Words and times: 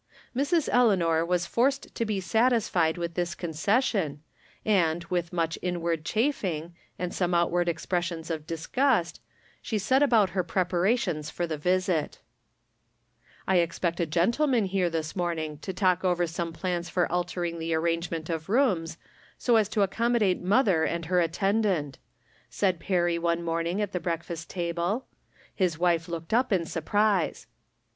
Mrs. 0.35 0.67
Eleanor 0.71 1.23
was 1.23 1.45
forced 1.45 1.93
to 1.93 2.05
be 2.05 2.19
satisfied 2.19 2.97
with 2.97 3.13
this 3.13 3.35
concession, 3.35 4.23
and, 4.65 5.03
with 5.11 5.31
much 5.31 5.59
inward 5.61 6.03
chafing, 6.05 6.73
and 6.97 7.13
some 7.13 7.35
outward 7.35 7.69
expressions 7.69 8.31
of 8.31 8.47
disgust, 8.47 9.21
she 9.61 9.77
set 9.77 10.01
about 10.01 10.31
her 10.31 10.43
preparations 10.43 11.29
for 11.29 11.45
the 11.45 11.55
visit." 11.55 12.17
I 13.47 13.57
expect 13.57 13.99
a 13.99 14.07
gentleman 14.07 14.65
here 14.65 14.89
this 14.89 15.15
morning 15.15 15.59
to 15.59 15.71
talk 15.71 16.03
over 16.03 16.25
some 16.25 16.51
plans 16.51 16.89
for 16.89 17.05
altering 17.11 17.59
the 17.59 17.75
arrangement 17.75 18.25
From 18.25 18.37
Different 18.39 18.89
Standpoints. 18.89 18.97
265 19.45 19.51
of 19.51 19.53
rooms, 19.53 19.67
so 19.67 19.67
as 19.67 19.69
to 19.69 19.83
accommodate 19.83 20.41
mother 20.41 20.83
and 20.83 21.05
Iter 21.05 21.19
attendant," 21.19 21.99
said 22.49 22.79
Perry 22.79 23.19
one 23.19 23.43
morning 23.43 23.79
at 23.79 23.91
the 23.91 23.99
break 23.99 24.23
fast 24.23 24.49
table. 24.49 25.05
His 25.53 25.77
wife 25.77 26.07
looked 26.07 26.33
up 26.33 26.51
in 26.51 26.65
surprise. 26.65 27.45